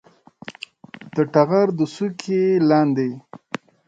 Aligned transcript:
د 1.15 1.17
ټغر 1.33 1.67
د 1.77 1.79
څوکې 1.95 2.43
لاندې 2.69 3.09